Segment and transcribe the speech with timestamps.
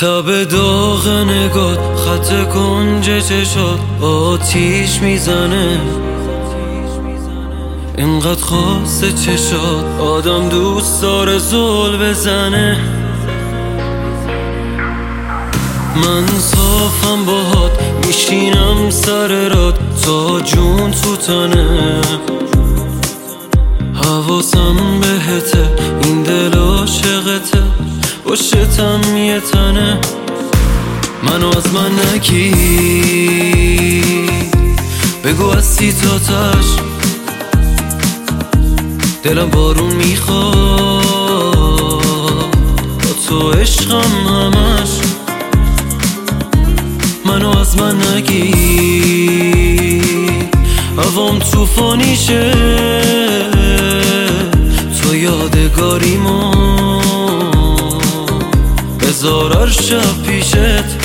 [0.00, 5.80] تب داغ نگات خط کنج چشات آتیش می‌زنه.
[7.98, 12.78] اینقدر خاص چشات آدم دوست داره زل بزنه.
[15.96, 17.72] من صافم باهات
[18.06, 22.00] میشینم سر راد تا جون تو تنه
[23.94, 25.68] حواسم بهته
[26.02, 27.62] این دل عاشقته.
[28.24, 29.00] پشتم
[29.40, 29.98] تنه
[31.22, 32.54] منو از من نگی
[35.24, 36.66] بگو از سی تاش.
[39.22, 40.54] دلم بارون می‌خواد.
[42.98, 44.90] با تو عشقم همش.
[47.26, 48.54] منو از من نگی
[50.98, 52.52] هوام توفانیشه
[55.02, 56.73] تو یادگاریمون.
[59.24, 61.03] هزار شب پیشت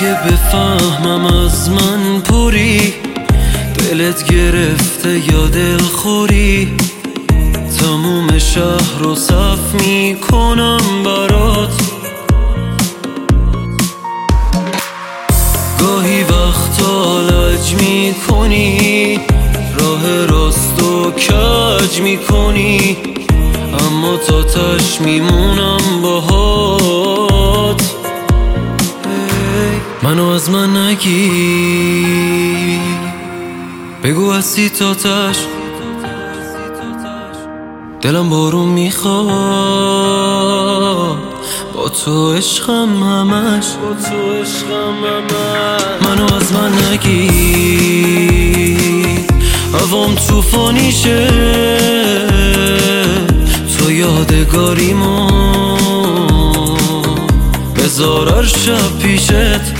[0.00, 2.94] اگه بفهمم از من پوری
[3.78, 6.76] دلت گرفته یا دل خوری
[7.80, 11.80] تموم شهر رو صف می‌کنم برات.
[15.80, 19.20] گاهی وقتا لج می‌کنی
[19.78, 22.96] راه راست و کج می‌کنی
[23.80, 26.79] اما تا تش میمونم باهات.
[30.10, 31.30] منو از من نگی.
[34.04, 35.36] بگو از سی تاتش
[38.00, 39.20] دلم بارون می‌خواد.
[41.74, 43.64] با تو عشقم همش.
[43.66, 46.02] با تو عشقم همش.
[46.08, 48.40] منو از من نگی.
[49.72, 51.26] هوام توفانیشه
[53.78, 55.30] تو یادگاریمون
[57.76, 59.79] بذار شب پیشت.